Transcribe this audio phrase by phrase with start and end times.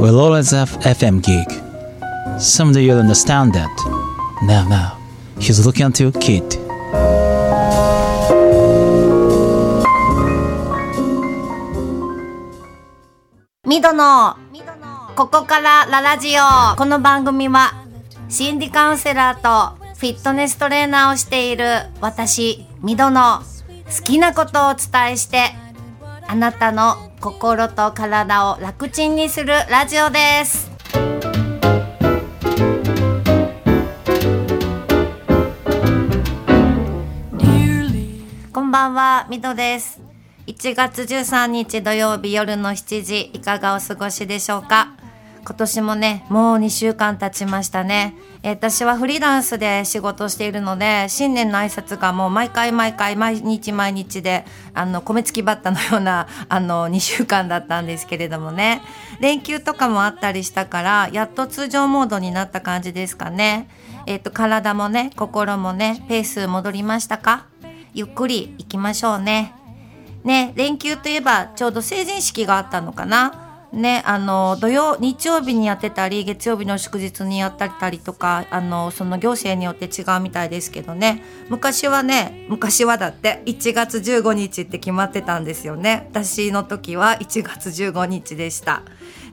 [0.00, 1.46] will always have FM gig.
[2.40, 3.68] Someday you'll understand that.
[4.42, 4.98] Now, now,
[5.38, 6.58] he's looking at you, kid.
[13.66, 14.36] ミドの
[15.16, 17.72] ここからララジオこの番組は
[18.28, 21.64] 心理カウンセラーとフィットネストレーナーをしている
[22.00, 23.42] 私ミドの
[23.96, 25.50] 好きなことをお伝えして
[26.26, 30.70] あなたの心と体を楽ちんにするラジオです。
[38.54, 40.00] こんばんはみどです。
[40.46, 44.94] 1月13日土曜日夜の7時いかがお過ごしでしょうか？
[45.50, 48.14] 今年もねもう2週間経ちましたね、
[48.44, 58.80] え私はフリーランスで仕事しているので新年の挨拶がもう毎回毎回毎日毎日であの米付きバッタのようなあの2週間だったんですけれどもね。
[59.18, 63.68] 連休とかもあったりしたからやっと通常モードになった感じですかね。
[64.06, 67.46] えっ、と体もね心もねペース戻りましたか？
[67.92, 69.52] ゆっくり行きましょうね。
[70.22, 73.49] ね、連休といえばちょうど成人式があったのかな。
[73.72, 81.22] ね、あの土曜日曜日にやってたり月曜日の祝日にやったりとかあのその行政によって違うみたいですけどね。
[81.48, 86.08] 昔はね昔はだって1月15日って決まってたんですよね。
[86.10, 88.82] 私の時は1月15日でした。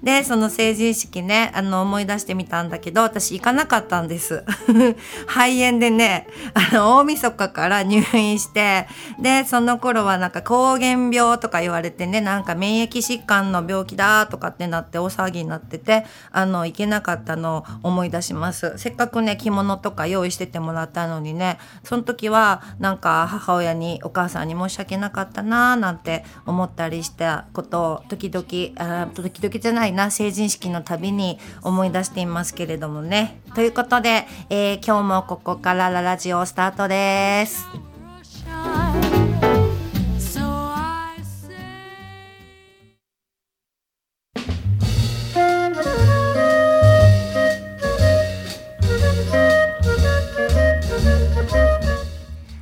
[0.03, 4.43] でその成人式ねあの思い出してみたんだけど私行かなかったんです。
[5.27, 8.87] 肺炎でねあの大晦日から入院して
[9.19, 18.73] でその頃はなんか膠原病とか言われてねなんか免疫疾患の病気だとかってなって大騒ぎになっててあの行けなかったのを思い出します。
[18.77, 28.45] せっかくね着物とか用意しててもらったのにねその時はなんか母親にお母さんに申し訳なかったなーなんて思ったりしたことを時々
[28.77, 33.39] あ時々じゃないな成人式のたびに思い出していますけれどもね。
[33.55, 37.65] ということで、えー今日もここからララジオスタートです。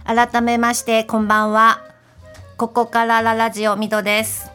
[0.06, 1.82] 改めましてこんばんは。
[2.58, 4.55] ここからララジオミドです。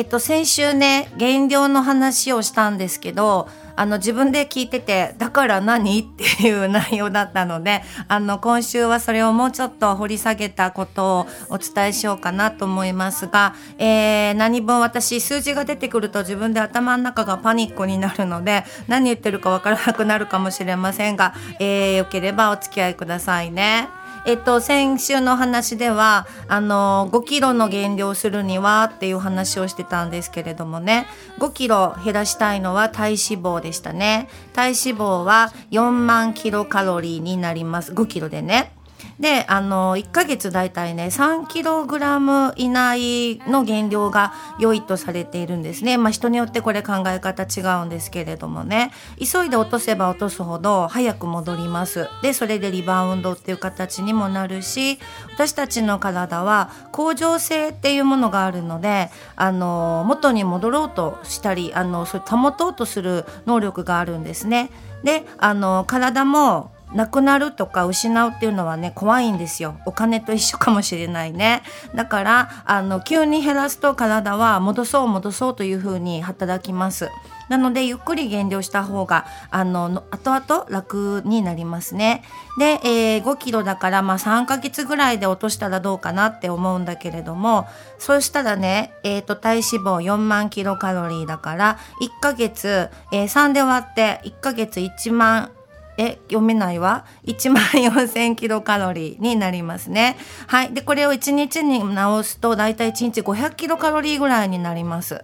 [0.00, 6.00] えっと先週ね減量の話をしたんですけどあの自分で聞いててだから何？
[6.00, 23.88] っていう内容だったのであの今週はそれをもうちょっと掘り下げたことをお伝えしようかなと思いますが、えー何分私数字が出てくると自分で頭の中がパニックになるので何言ってるかわからなくなるかもしれませんが、えーよければお付き合いくださいね。
[24.26, 31.06] えっと、先週の話では、あの、5キロの減量するにはっていう話をしてたんですけれどもね、
[31.38, 34.28] 5キロ減らしたいのは体脂肪でしたね。
[34.52, 37.92] 体脂肪は4万キロカロリーになります。
[37.92, 38.72] 5キロでね。
[39.18, 45.98] で、あの、1ヶ月だいたいね、3キログラム以内の減量が良いとされているんですね。
[45.98, 48.92] まあ人によってこれ考え方違うんですけれどもね。
[49.18, 52.08] 急いで落とせば落とすほど早く戻ります。
[52.22, 54.98] で、それでリバウンドっていう形にもなるし、
[55.34, 64.70] 私たちの体は恒常性っていうものがあるので、あの、元に戻ろうとしたり、あの、それ保とうとする能力があるんですね。
[65.02, 69.76] で、あの、体もなくなるとか失うっていうのはね怖いんですよ。
[69.86, 71.62] お金と一緒かもしれないね。
[71.94, 77.08] だからあの急に減らすと体は戻そう戻そうというふうに働きます。
[77.48, 82.22] なのでゆっくり減量した方があの後々楽になりますね。
[82.58, 87.66] で、えー5キロだからまあ3ヶ月ぐらいで落としたらどうかなって思うんだけれども
[87.98, 95.50] そうしたらね、えー、と体脂肪4万キロカロリーだから1ヶ月、えー3で割って1ヶ月1万
[96.00, 97.04] え読めないわ。
[97.26, 100.16] 1万4000キロカロリーになりますね。
[100.46, 100.72] はい。
[100.72, 105.22] でこれを1日に直すとだいたい1日500キロカロリーぐらいになります。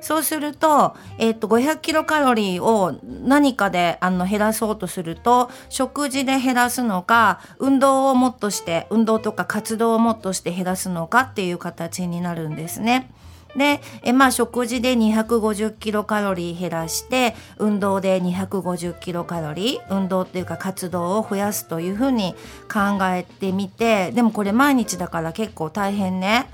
[0.00, 13.10] そうすると,、えっと500キロカロリーを何かであの減らそうとすると食事で減らすのか運動をもっとして運動とか活動をもっとして減らすのかっていう形になるんですね。
[13.56, 22.34] で、えまあ食事で250キロカロリー減らして、運動で250キロカロリー、運動っていうか活動を増やすというふうに
[22.72, 26.48] 考えてみて、でもこれ毎日だから結構大変ね。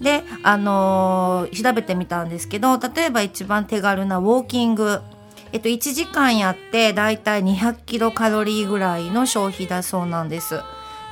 [0.00, 5.00] で、あのー調べてみたんですけど、例えば一番手軽なウォーキング。
[5.52, 10.60] えっと、1時間やってだいたい200キロカロリーぐらいの消費だそうなんです。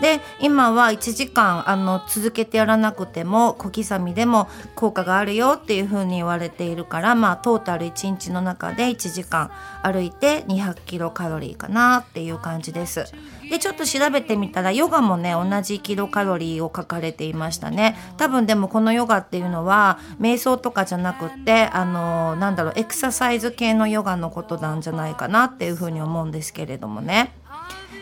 [0.00, 9.50] で今は1時間あの続けてやらなくても小刻みでも効果があるよっていう風に言われているからまあトータル1日の中で1時間
[9.82, 13.04] 歩いて200キロカロリーかなっていう感じです。
[13.50, 27.32] でちょっと調べてみたらヨガもね同じキロカロリーを書かれていましたね多分でもこのヨガっていうのは瞑想とかじゃなくってあのなんだろうエクササイズ系のヨガのことなんじゃないかなっていうふうに思うんですけれどもね。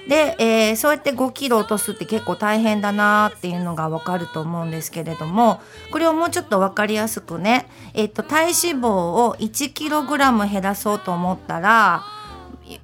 [0.09, 5.61] で、えーそうやって5キロ落とすって結構大変だなっていうのがわかると思うんですけれども
[5.91, 12.03] これをもうちょっとわかりやすくね、えっと体脂肪を1キログラム減らそうと思ったら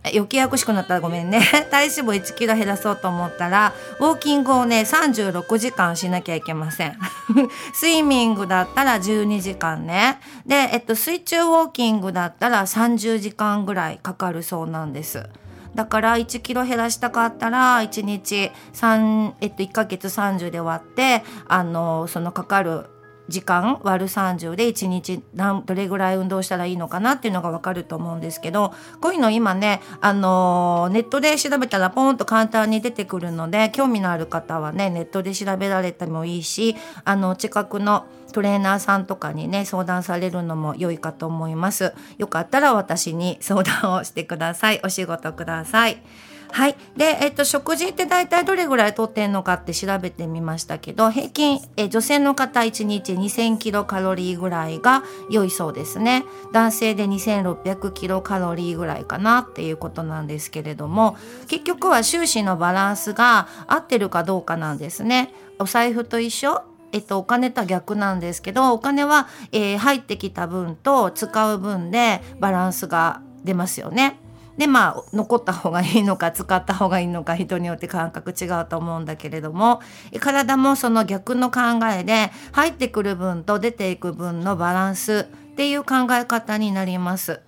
[0.04, 1.40] 余計やくしくなったらごめんね。
[1.70, 6.98] 体脂肪1キロ減らそうと思ったらウォーキングをね36時間しなきゃいけません。
[7.72, 10.20] スイミングだったら12時間ね。
[10.46, 15.28] で、えっと、水中ウォーキングだったら30時間ぐらいかかるそうなんです。
[15.78, 22.86] だから1キロ減らしたかったら1日3、えっと、1ヶ月30で割ってあのそのかかる
[23.28, 41.94] 時間割る30で1日何どれぐらい運動したらいいのかなっていうのが分かると思うんですけどこういうの今ね、あのーネットで調べたらポンと簡単に出てくるので興味のある方はねネットで調べられてもいいしあの近くのトレーナーさんとかにね相談されるのも良いかと思います。
[42.18, 44.80] よかったら私に相談をしてください。
[44.84, 46.02] お仕事ください。
[46.50, 46.76] はい。
[46.96, 56.24] で、えっと、食事って大体どれぐらいとってんのかって調べてみましたけど、平均、え女性の方1日2000キロカロリーぐらいが良いそうですね。
[56.52, 61.16] 男性で2600キロカロリーぐらいかなっていうことなんですけれども、
[61.46, 65.32] 結局は収支のバランスが合ってるかどうかなんですね。
[65.58, 74.18] お財布と一緒えっと、お金とは逆なんですけどお金は、えー入ってきた分と使う分でバランスが出ますよね。
[74.58, 79.80] でまあ残った方がいいのか使った方がいいのか人によって感覚違うと思うんだけれども
[80.20, 81.60] 体もその逆の考
[81.96, 87.40] えで入ってくる分と出ていく分のバランスっていう考え方になります。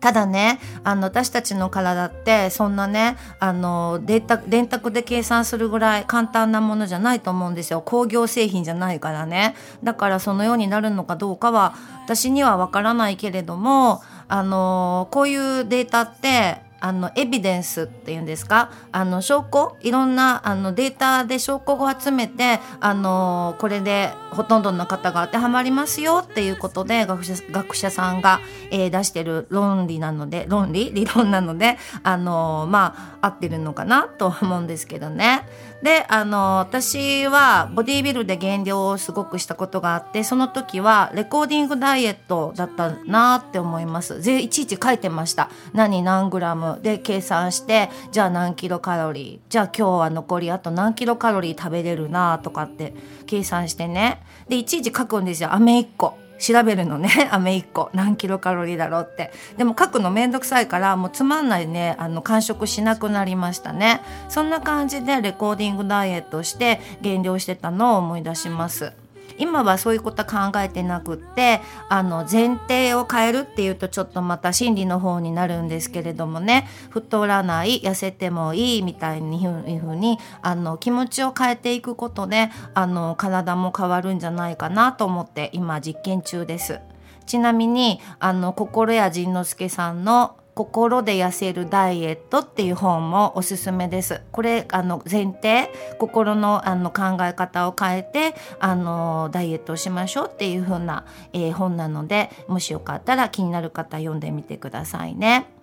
[0.00, 4.22] ただねあの私たちの体ってそんなねあの電
[4.68, 11.74] 卓で計算するぐらい簡単なものじゃないと思うんですよ工業製品じゃないからねだからそのようになるのかどうかは
[12.04, 18.70] 私にはわからないけれどもあのこういうデータってあのエビデンスっていうんですか？
[18.92, 19.76] あの証拠？
[19.80, 28.40] いろんなあのデータで証拠を集めてあのこれでほとんどの方が当てはまりますよっていうことで学者学者さんが、
[28.70, 30.92] えー出してる論理なので論理？
[30.92, 35.46] 理論なのであのまあ合ってるのかなと思うんですけどね。
[35.82, 44.18] であの私はボディービルで減量をすごくしたことがあってその時はレコーディングダイエットだったなって思います。
[44.18, 45.50] いちいち書いてました。
[45.72, 46.67] 何何グラム？
[46.76, 52.94] で計算してじゃあ何キロカロリーじゃあ今日は残りあと何キロカロリー食べれるなとかって
[53.26, 54.22] 計算してね。
[54.48, 55.52] でいちいち書くんですよ。
[55.52, 56.18] 飴1個。
[56.38, 57.10] 調べるのね。
[57.32, 57.90] 飴1個。
[57.94, 59.32] 何キロカロリーだろうって。
[59.56, 61.96] でも書くのめんどくさいからもうつまんないね。
[61.98, 64.00] あの完食しなくなりましたね。
[64.28, 68.92] そんな感じでレコーディングダイエットして減量してたのを思い出します。
[69.38, 86.80] 今はそういうことは考えてなくってあの前提を変えるっていうとちょっとまた心理の方になるんですけれどもね太らない痩せてもいいみたいにいうふうにあの気持ちを変えていくことであの体も変わるんじゃないかなと思って今実験中です。
[87.26, 94.22] ちなみにあの心谷仁之助さんの心で痩せるダイエットっていう本もおすすめです。
[94.32, 105.57] これあの前提心のあの考え方を変えてあのダイエットをしましょうっていう風な、えー本なのでもしよかったら気になる方読んでみてくださいね。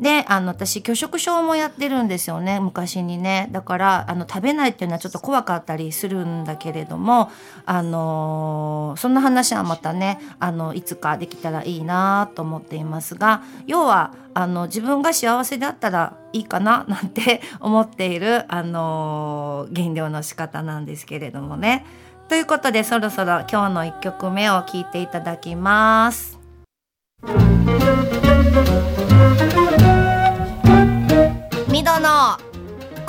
[0.00, 7.30] であの私拒食症もやってるんですよね昔にねだからあの食べないっていうのはちょっと怖かったりするんだけれども
[7.66, 21.84] あのそんな話はまたねあのいつかできたらいいなと思っていますが要はあの自分が幸せだったらいいかな なんて思っているあの減量の仕方なんですけれどもね。
[22.28, 26.38] ということでそろそろ今日の1曲目を聴いていただきます。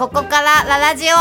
[0.01, 1.15] ここからララジオ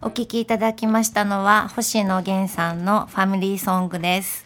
[0.00, 4.45] お聴きいただきましたのは星野源さんの「ファミリーソング」です。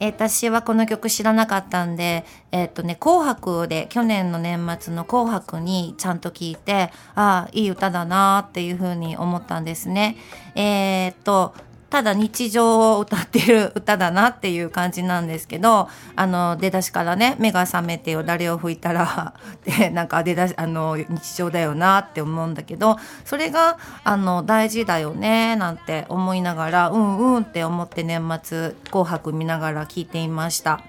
[0.00, 10.16] えー私はこの曲知らなかったんで、えっ、とね、紅白で、去年の年末の紅白にちゃんと聞いて、ああ、いい歌だなっていうふうに思ったんですね。
[10.54, 11.54] えっ、と、
[11.90, 19.34] ただ日常を歌ってる歌だなっていう感じなんですけど、あの、出だしからね、目が覚めてよ、誰を拭いたら、
[19.66, 30.80] で、なんか出だし、あの、日常だよなって思うんだけど、それが、あの、大事だよね、なんて思いながら、うんうんって思って年末、紅白見ながら聞いていました。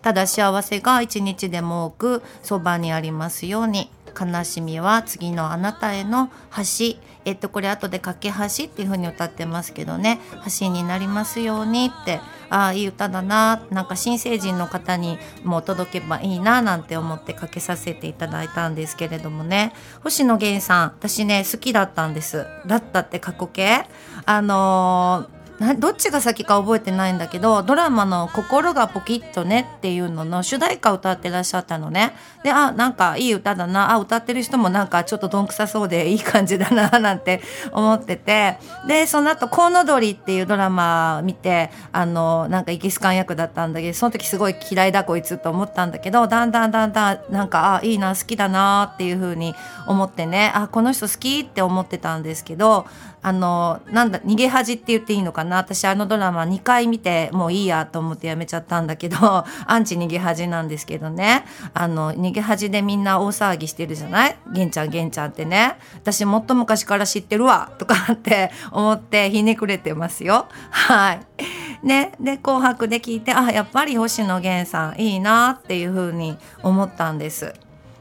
[0.00, 6.96] ただ幸せが一日でも多くそばにありますように悲しみは次のあなたへの橋。
[7.24, 10.20] えっとこれ後で架け橋っていう風に歌ってますけどね。
[10.60, 12.20] 橋になりますようにって。
[12.48, 13.62] ああいい歌だな。
[13.70, 19.72] なんか新成人の方にも届けばいいななんて思ってかけさせていただいたんですけれどもね。
[20.02, 22.46] 星野源さん私ね好きだったんです。
[22.66, 23.86] だったって過去形。
[24.24, 32.14] あのーなどっちが先か覚えてないんだけどドラマの「心がポキッとね」っていうのの主題歌歌ってらっしゃったのね。
[32.42, 33.92] であなんかいい歌だな。
[33.92, 38.58] あ歌ってる人もなんかちょっとどんくさそうでいい感じだななんて思ってて。
[38.86, 49.54] でその後コウノドリ」っていうドラマ見てあのなんかイギスカン役だったんだけどその時すごい嫌いだこいつと思ったんだけどだんだんだんだんなんかあいいな好きだなっていう風に
[49.86, 50.52] 思ってね。
[50.54, 52.86] あこの人好きって思ってたんですけど
[53.26, 55.56] あのなんだ逃げ恥って言っていいのかな？
[55.56, 59.16] 私あのドラマ2回見てもういいやと思ってやめちゃったんだけど
[59.66, 61.44] アンチ逃げ恥なんですけどね。
[61.74, 64.36] あの逃げ恥でみんな大騒ぎしてるじゃない？
[64.52, 65.74] 玄ちゃん玄ちゃんってね。
[65.96, 70.46] 私もっと昔から知ってるわとかって 思ってひねくれてますよ。
[70.70, 71.20] はい。
[71.82, 77.52] ねで「紅白」で聞いてあやっぱり星野源さんいいなっていう風に思ったんです。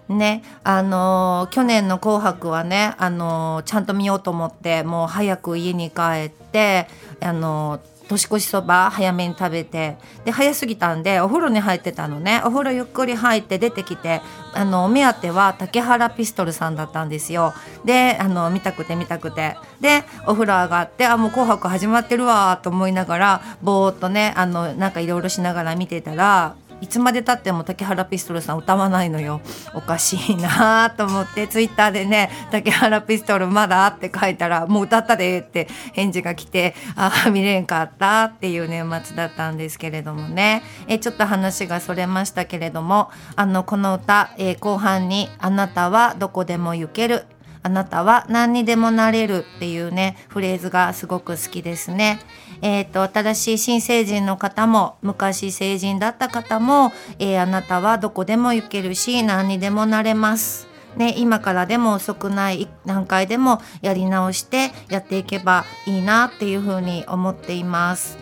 [0.10, 6.88] ね、あのー去年の「紅白」はね、あのーちゃんと見ようと思ってもう早く家に帰って、
[7.22, 12.42] あのー年越しそば早めに食べてで早すぎたんでお風呂に入ってたのね。
[12.46, 14.22] お風呂ゆっくり入って出てきて
[14.54, 17.54] あのお目当ては竹原ピストルさんだったんですよ。
[17.84, 19.58] であの見たくて見たくて。
[19.82, 29.42] でお風呂上がってあもう「紅白」始まってるわと思いながらぼーっとねあのなんかいろいろしながら見てたらいつまでたっても竹原ピストルさん歌わないのよ
[29.74, 47.26] おかしいなと思ってツイッターでね「竹原ピストルまだ?」って書いたら「もう歌ったで」って返事が来てああ見れんかったっていう年末だったんですけれどもねえちょっと話がそれましたけれどもあのこの歌、えー後半に「あなたはどこでも行ける」
[47.64, 52.20] あなたは何にでもなれるっていうねフレーズがすごく好きですね。
[52.62, 60.68] えっ、と新しい新成人の方も昔成人だった方も、えーあなたはどこでも行けるし何にでもなれます。
[60.96, 68.18] ね、今からでも遅くない段階でもやり直してやっていけばいいなっていうふうに思っています。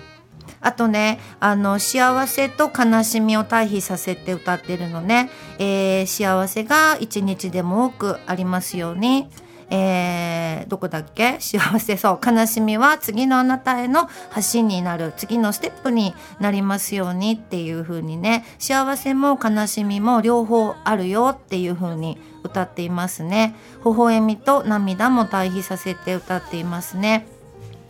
[0.60, 5.30] あとね、あの、幸せと悲しみを対比させて歌ってるのね。
[5.60, 9.28] えー幸せが一日でも多くありますように。
[9.70, 11.40] えーどこだっけ？
[11.40, 12.20] 幸せそう。
[12.26, 14.08] 悲しみは次のあなたへの
[14.54, 15.14] 橋になる。
[15.18, 18.46] 次のステップになりますようにっていう風にね。
[18.60, 23.56] 幸せも悲しみも両方あるよっていう風に歌っていますね。
[23.86, 27.28] 微笑みと涙も対比させて歌っていますね。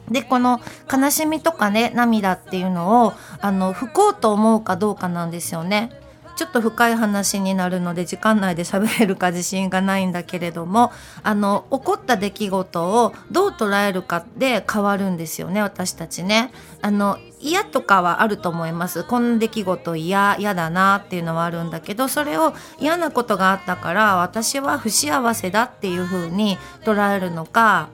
[0.09, 0.59] でこの
[0.91, 5.91] 悲しみとかね涙っていうのをあの不幸と思うかどうかなんですよね。
[6.35, 16.51] ちょっと深い話になるので時間内で喋れるか自信がないんだけれどもあの起こった出来事をどう捉えるかで変わるんですよね私たちね。
[16.81, 19.03] あの嫌とかはあると思います。
[19.03, 27.89] こんな出来事嫌嫌だなっていうのはあるんだけどそれを嫌なことがあったから私は不幸せだっていう風に捉えるのか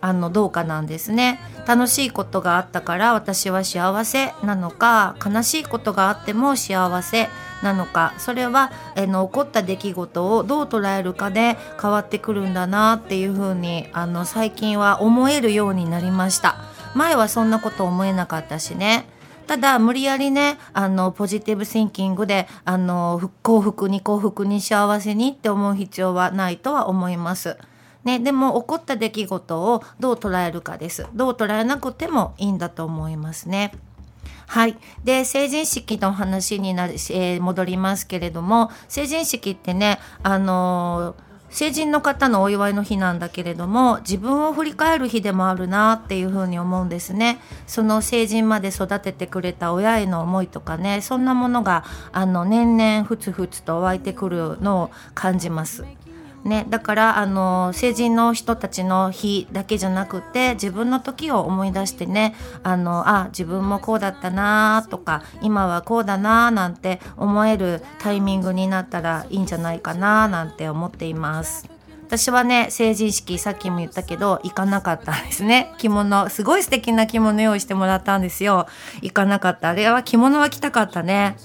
[0.00, 1.40] あのどうかなんですね。
[1.66, 7.28] 楽しいことがあったから私は幸せなのか悲しいことがあっても幸せ。
[7.62, 16.56] なのかそれはあの起こった出来事をどう捉えるかで変わってくるんだなっていうふうにあの最近は思えるようになりました
[16.94, 19.06] 前はそんなこと思えなかったしね
[19.46, 27.58] ただ無理やりねあのポジティブシンキングであの幸福に幸福に幸せにって思う必要はないとは思います。
[28.04, 31.06] ね、でも起こった出来事をどう捉えるかです。
[31.14, 33.72] どう捉えなくてもいいんだと思いますね。
[34.52, 34.76] はい。
[35.02, 55.84] で、成人式の話になる、えー戻りますけれども、成人式ってね、あのー成人の方のお祝いの日なんだけれども自分を振り返る日でもあるなっていうふうに思うんですねその成人まで育ててくれた親への思いとかねそんなものがあの年々ふつふつと湧いてくるのを感じます
[56.44, 62.34] ね、だからあの成人の人たちの日だけじゃなくて自分の時を思い出してね
[62.64, 71.68] あのあ自分もこうだったなとか今はこうだななんて思えるタイミングになったらいいんじゃないかななんて思っています。
[72.08, 75.72] 私はね成人式さっきも言ったけど行かなかったんですね。
[75.78, 78.66] 着物すごい素敵な着物用意してもらったんですよ。
[79.00, 79.70] 行かなかった。
[79.70, 81.36] あれは着物は着たかったね。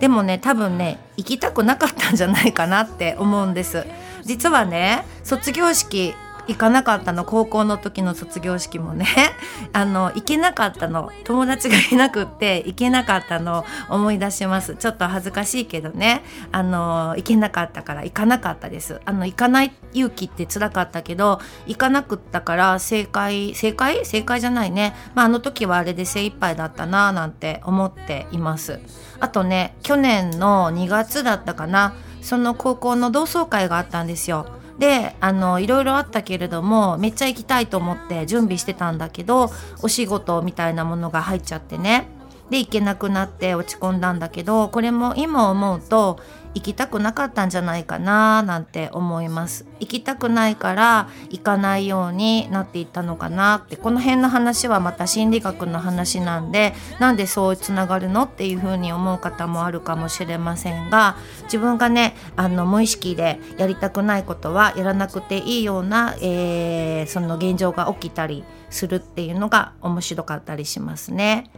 [0.00, 3.84] でもね多分ね行きたくなかったんじゃないかなって思うんです。
[4.26, 6.14] 実はね卒業式
[6.48, 7.24] 行かなかったの。
[7.24, 9.06] 高校の時の卒業式もね。
[9.72, 11.10] あの行けなかったの。
[11.24, 13.64] 友達がいなくって行けなかったの。
[13.90, 14.76] を思い出します。
[14.76, 16.22] ちょっと恥ずかしいけどね。
[16.52, 19.00] あの行けなかったから行かなかったです。
[19.04, 24.04] あの行かない勇気って辛かったけど行かなくったから正解正解？
[24.04, 24.94] 正解じゃないね。
[25.14, 28.80] まああの時はあれで精一杯だったななんて思っています。
[29.18, 31.94] あとね去年の2月だったかな。
[32.26, 34.46] その高校の同窓会があったんですよ。
[34.78, 42.08] であのいろいろあったけれどもめっちゃ行きたいと思って準備してたんだけどお仕事みたいなものが入っちゃってね。
[42.50, 46.20] で行けなくなって落ち込んだんだけどこれも今思うと
[46.56, 71.50] 行きたくなかったんじゃないかななんて思います行きたくないから行かないようになっていったのかなってこの辺の話はまた心理学の話なんでなんでそうつながるのっていうふうに思う方もあるかもしれませんが自分がねあの無意識でやりたくないことはやらなくていいような、えーその現状が起きたりするっていうのが面白かったりしますね。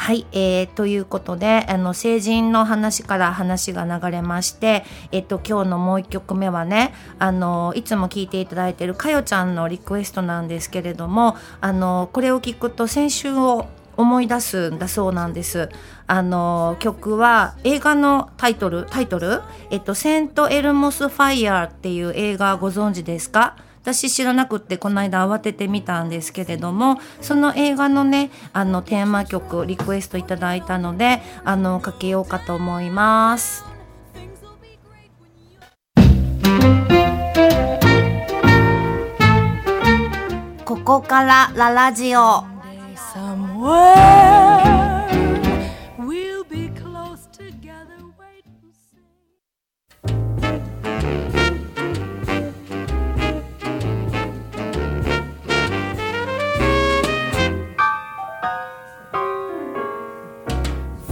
[0.00, 15.68] はい、えー、ということであの成人の話から話が流れまして、えっと、今日のもう一曲目はねあのいつも聞いていただいているかよちゃんのリクエストなんですけれどもあのこれを聞くと先週を思い出すんだそうなんです。
[16.06, 19.42] あの曲は映画のタイトルタイトル？
[19.70, 23.56] えっとセントエルモスファイヤーっていう映画ご存知ですか？
[23.82, 33.64] 私知らなくってこの間慌ててみたんですけれどもその映画のねあのテーマ曲リクエストいただいたのであのかけようかと思います。
[40.64, 42.44] ここからララジオ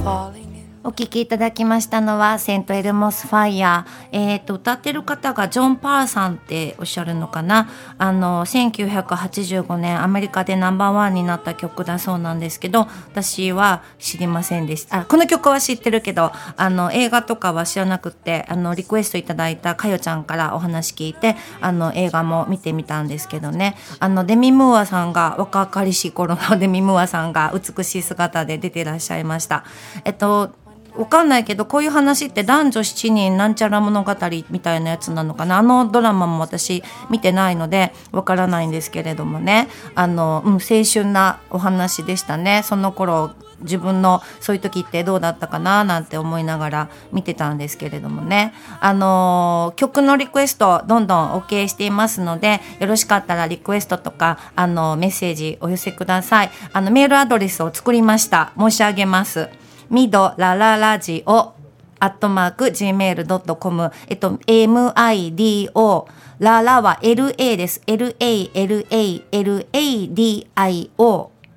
[0.05, 0.48] falling.
[0.85, 4.17] お聴きいただきましたのはセントエルモスファイヤー。
[4.17, 7.69] えっ、と、歌ってる方がジョン・パーさんっておっしゃるのかな。
[7.99, 15.01] あの、1985年アメリカでナンバーワンになった曲だそうなんですけど、私は知りませんでした。
[15.01, 23.77] あ、この曲は知ってるけど、あの、映画とかは知らなくて、あの、リクエストいただいたかよちゃんからお話聞いて、あの、映画も見てみたんですけどね。
[23.99, 29.65] あの、デミ・ムーアさんが、若かりし頃の デミ・ムーアさんが美しい姿で出てらっしゃいました。
[30.05, 30.53] えっと、
[30.99, 34.15] わかんないけどこういう話って男女7人なんちゃら物語
[34.51, 39.69] みたいなやつなのかなあのドラマも私見てないのでわからないんですけれどもね。
[39.95, 42.63] あの、うん、青春なお話でしたね。
[42.65, 43.31] その頃
[43.61, 48.53] 自分のそういう時ってどうだったかななんて思いながら見てたんですけれどもね。
[48.81, 56.51] あの曲のリクエストどんどん OK していますのでよろしかったらリクエストとかあのメッセージお寄せください。
[56.73, 58.53] あのメールアドレスを作りました。
[58.59, 59.49] 申し上げます。
[59.91, 61.55] ミドラララジオ
[62.01, 66.07] アットマーク gmail.com えっと mido
[66.39, 67.83] ララは LA です。
[67.87, 68.09] LALALADIO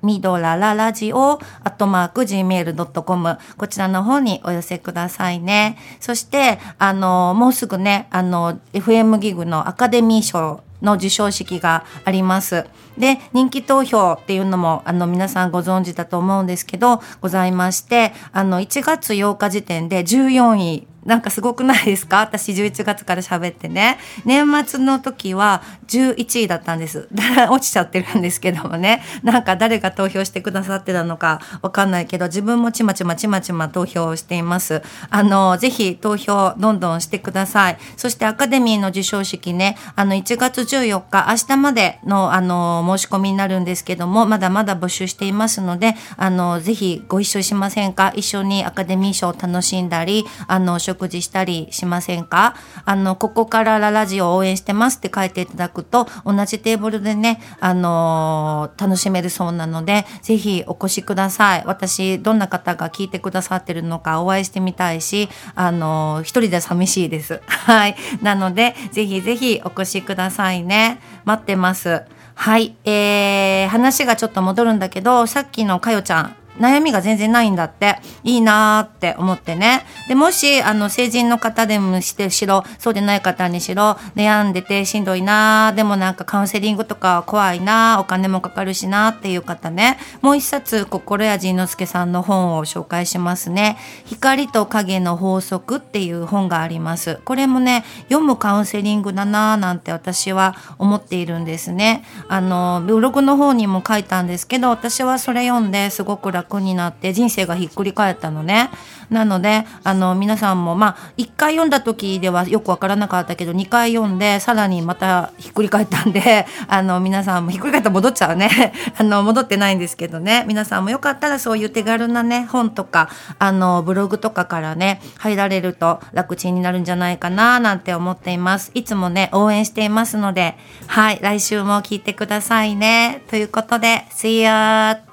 [0.02, 5.78] ミドラララジオアットマーク gmail.com こちらの方にお寄せくださいね。
[6.00, 12.66] そして、あの、もうすぐね、あの、FM ギグのアカデミー賞の授賞式があります。
[12.98, 22.18] で、人気投票っていうのも、あの、皆さんご存知だと思うんですけど、ございまして、あの、1月8日時点で14位、なんかすごくないですか？
[22.32, 23.98] 私11月から喋ってね。
[24.24, 27.08] 年末の時は11位だったんです。
[27.12, 29.02] だら落ちちゃってるんですけどもね。
[29.22, 34.82] なんか誰が投票してくださってたのかわかんないけど、自分もちまちまちまちま投票しています。
[35.10, 37.78] あの、ぜひ投票どんどんしてください。
[37.96, 48.12] そしてアカデミーの授賞式ね、あの、1月14日、明日までの、あの、申し込みになるんですけども、まだまだ募集していますので、あの、ぜひご一緒しませんか？
[48.14, 52.54] 一緒にアカデミー賞を楽しんだり、あの、食事したりしませんか？
[52.84, 61.62] あの、ここからララジオ応援してますって書いていただくと、同じテーブルでね、あのー楽しめるそうなので、ぜひお越しください。
[61.66, 67.40] 私、どんな方が聞いてくださってるのかお会いしてみたいし、あのー一人で寂しいです。
[67.48, 67.96] はい。
[68.22, 71.00] なので、ぜひぜひお越しくださいね。
[71.24, 72.02] 待ってます。
[72.34, 72.74] はい。
[72.84, 77.98] えー、話がちょっと戻るんだけど、さっきのかよちゃん、悩みが全然ないんだって。
[78.24, 79.84] いいなーって思ってね。
[80.08, 93.76] で、もし、あの、成人の方でもしてしろ、そうでない方にしろ、悩んでてしんどいなー、でもなんかカウンセリングとか怖いなー、お金もかかるしなーっていう方ね、もう一冊、心谷仁之助さんの本を紹介しますね。
[94.04, 97.20] 光と影の法則っていう本があります。
[97.24, 102.04] これもね、読むカウンセリングだなーなんて私は思っているんですね。
[102.28, 108.70] あの、ブログの方にも書いたんですけど、私はそれ読んですごく楽楽になって人生がひっくり返ったのね。
[109.10, 118.72] なので、あの、皆さんも、まあ、1回読んだ時ではよくわからなかったけど、2回読んで、さらにまたひっくり返ったんで、 あの、皆さんもひっくり返ったら戻っちゃうね。
[118.98, 120.44] あの、戻ってないんですけどね。
[120.48, 128.70] 皆さんもよかったらそういう手軽なね、本とか、あの、ブログとかからね、入られると楽ちんになるんじゃないかな、なんて思っています。
[128.74, 133.22] いつもね、応援していますので、はい、来週も聞いてくださいね。
[133.28, 135.11] ということで、See ya!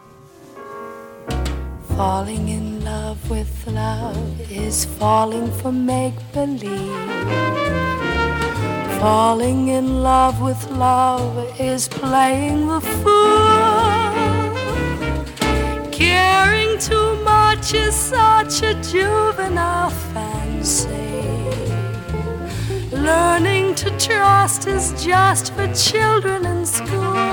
[1.99, 6.95] Falling in love with love is falling for make believe.
[9.01, 13.49] Falling in love with love is playing the fool.
[15.91, 21.19] Caring too much is such a juvenile fancy.
[22.95, 27.28] Learning to trust is just for children in school.